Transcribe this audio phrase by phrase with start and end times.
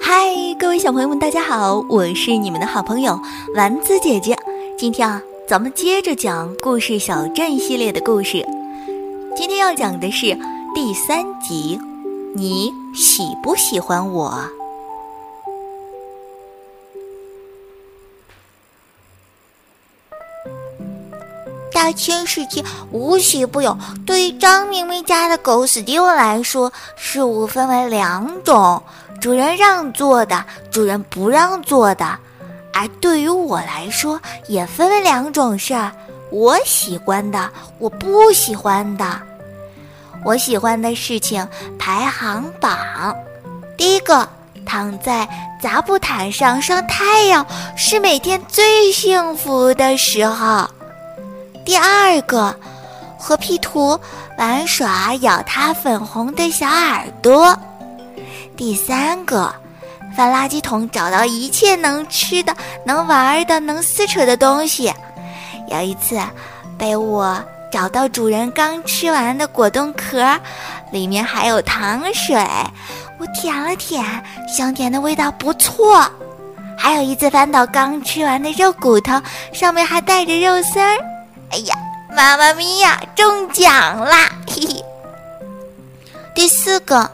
[0.00, 3.18] 嗨，各位小朋友们，大家好，我是你们的好朋友
[3.54, 4.36] 丸子姐姐。
[4.76, 8.46] 今天啊，咱们接着讲故事小镇系列的故事。
[9.34, 10.38] 今天要讲的是
[10.74, 11.78] 第三集，
[12.34, 14.55] 你喜不喜欢我？
[21.76, 28.82] 大千世界无奇不有，对于张明明家的狗史蒂文来说，事物分为两种：
[29.20, 32.18] 主人让座的，主人不让座的。
[32.72, 34.18] 而对于我来说，
[34.48, 35.92] 也分为两种事儿：
[36.30, 39.04] 我喜欢的，我不喜欢的。
[40.24, 41.46] 我喜欢的事情
[41.78, 43.14] 排行榜：
[43.76, 44.26] 第一个，
[44.64, 45.28] 躺在
[45.60, 47.46] 杂布毯上晒太阳，
[47.76, 50.66] 是每天最幸福的时候。
[51.66, 52.54] 第二个，
[53.18, 53.98] 和屁图
[54.38, 57.58] 玩耍，咬它粉红的小耳朵。
[58.56, 59.52] 第三个，
[60.16, 64.94] 翻垃圾桶找到一切能吃的、能玩的、能撕扯的东西。
[65.68, 66.16] 有一次，
[66.78, 67.36] 被我
[67.72, 70.24] 找到主人刚吃完的果冻壳，
[70.92, 72.36] 里面还有糖水，
[73.18, 74.04] 我舔了舔，
[74.48, 76.08] 香甜的味道不错。
[76.78, 79.20] 还有一次翻到刚吃完的肉骨头，
[79.52, 80.96] 上面还带着肉丝儿。
[81.56, 81.74] 哎呀，
[82.14, 84.28] 妈妈咪呀，中奖啦！
[84.46, 84.84] 嘿嘿。
[86.34, 87.10] 第四个，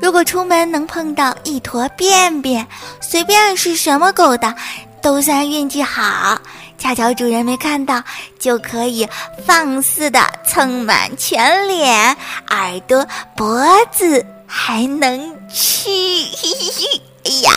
[0.00, 2.64] 如果出门能碰到一坨便便，
[3.00, 4.54] 随便是什么狗的，
[5.02, 6.40] 都算运气好。
[6.78, 8.00] 恰巧主人没看到，
[8.38, 9.08] 就可以
[9.44, 12.16] 放肆的蹭满全脸、
[12.50, 13.04] 耳朵、
[13.36, 15.88] 脖子，还能吃。
[15.90, 17.02] 嘿嘿嘿！
[17.24, 17.50] 哎呀，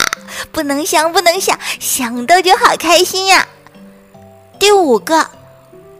[0.50, 3.46] 不能想，不能想，想到就好开心呀。
[4.58, 5.24] 第五个。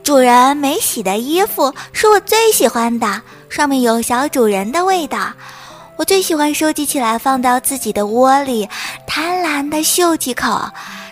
[0.07, 5.33] 主人没洗的衣服是我最喜欢的，上面有小主人的味道。
[5.97, 8.69] 我最喜欢收集起来放到自己的窝里，
[9.05, 10.61] 贪婪的嗅几口，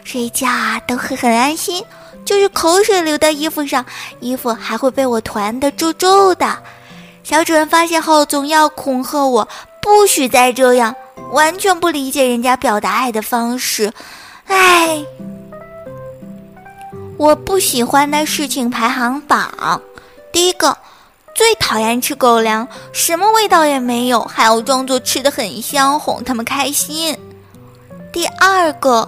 [0.06, 1.84] 睡觉啊都会很安心。
[2.24, 3.86] 就是口水流到衣服上，
[4.22, 6.58] 衣服还会被我团得皱皱的。
[7.22, 9.46] 小主人发现后总要恐吓我，
[9.82, 10.96] 不许再这样，
[11.34, 13.92] 完全不理解人家表达爱的方式。
[14.46, 15.04] 唉。
[17.18, 19.82] 我不喜欢的事情排行榜，
[20.34, 20.78] 第一个，
[21.34, 27.18] 最讨厌吃狗粮，什么味道也没有，还要装作吃的很香，哄他们开心。
[28.12, 29.08] 第二个，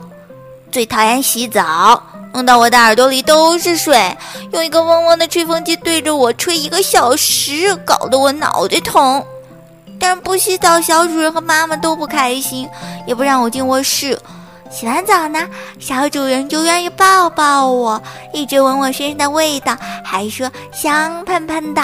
[0.72, 2.01] 最讨厌洗澡，
[2.34, 4.16] 弄到我的耳朵里都是水，
[4.53, 9.22] 用一个嗡嗡的吹风机对着我吹一个小时，搞得我脑袋疼。
[10.00, 12.69] 但不洗澡，小主人和妈妈都不开心，
[13.06, 14.18] 也不让我进卧室。
[14.69, 15.47] 洗完澡呢，
[15.79, 18.01] 小主人就愿意抱抱我，
[18.33, 21.81] 一直闻我身上的味道，还说香喷喷的。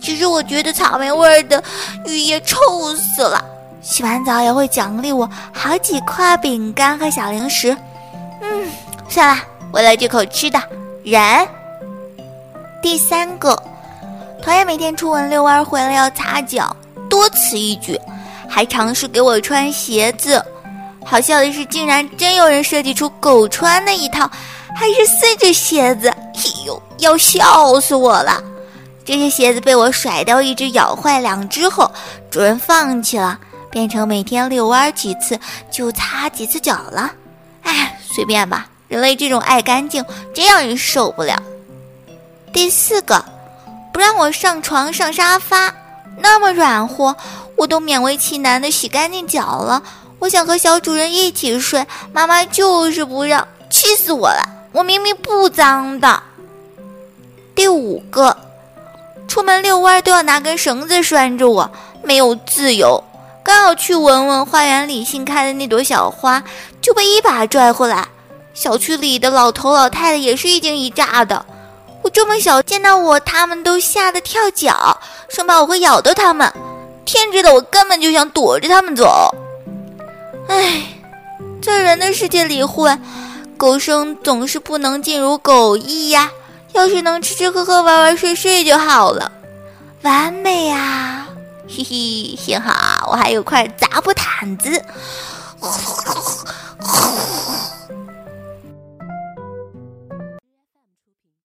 [0.00, 1.62] 其实我觉得草莓味的
[2.06, 2.56] 浴液臭
[2.96, 3.44] 死了。
[3.80, 7.76] 洗完澡也会奖励我好几块饼干和小零食。
[8.40, 8.68] 嗯，
[9.08, 9.42] 算了，
[9.72, 10.60] 为了这口吃的，
[11.04, 11.46] 忍。
[12.80, 13.60] 第三个，
[14.42, 16.74] 讨厌每天出门遛弯回来要擦脚，
[17.08, 18.00] 多此一举，
[18.48, 20.44] 还尝试给我穿鞋子。
[21.04, 24.30] 好笑的是，竟然真有人设计出狗穿的一套，
[24.74, 26.08] 还是四只鞋子。
[26.08, 28.42] 哎呦，要笑死我了！
[29.04, 31.90] 这些鞋子被我甩掉一只，咬坏两只后，
[32.30, 33.38] 主人放弃了，
[33.70, 35.38] 变成每天遛弯几次
[35.70, 37.12] 就擦几次脚了。
[37.62, 41.36] 哎，随便吧，人类这种爱干净，真让人受不了。
[42.52, 43.22] 第四个，
[43.92, 45.74] 不让我上床上沙发，
[46.18, 47.14] 那么软和，
[47.56, 49.82] 我都勉为其难的洗干净脚了。
[50.22, 54.40] 我想和小主人一起睡，妈妈就是不让，气死我了！
[54.70, 56.22] 我明明不脏的。
[57.56, 58.36] 第五个，
[59.26, 61.68] 出门遛弯都要拿根绳子拴着我，
[62.04, 63.02] 没有自由。
[63.42, 66.40] 刚要去闻闻花园里新开的那朵小花，
[66.80, 68.06] 就被一把拽回来。
[68.54, 71.44] 小区里的老头老太太也是一惊一乍的。
[72.02, 74.96] 我这么小，见到我他们都吓得跳脚，
[75.28, 76.48] 生怕我会咬到他们。
[77.04, 79.34] 天知道，我根本就想躲着他们走。
[80.52, 80.82] 唉，
[81.62, 83.00] 在人的世界里混，
[83.56, 86.30] 狗生总是不能尽如狗意呀。
[86.74, 89.32] 要是能吃吃喝喝玩玩睡睡就好了，
[90.02, 91.26] 完美呀！
[91.66, 94.82] 嘿嘿，幸好我还有块杂布毯子。